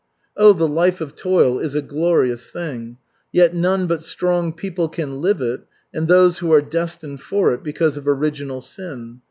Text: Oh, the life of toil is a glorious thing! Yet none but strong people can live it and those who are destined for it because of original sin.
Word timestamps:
Oh, 0.35 0.51
the 0.53 0.67
life 0.67 0.99
of 0.99 1.13
toil 1.15 1.59
is 1.59 1.75
a 1.75 1.81
glorious 1.83 2.49
thing! 2.49 2.97
Yet 3.31 3.53
none 3.53 3.85
but 3.85 4.03
strong 4.03 4.51
people 4.51 4.89
can 4.89 5.21
live 5.21 5.41
it 5.41 5.61
and 5.93 6.07
those 6.07 6.39
who 6.39 6.51
are 6.51 6.59
destined 6.63 7.21
for 7.21 7.53
it 7.53 7.61
because 7.61 7.97
of 7.97 8.07
original 8.07 8.61
sin. 8.61 9.19